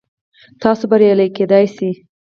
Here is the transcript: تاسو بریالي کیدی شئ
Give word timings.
تاسو 0.61 0.83
بریالي 0.91 1.27
کیدی 1.35 1.65
شئ 1.75 1.91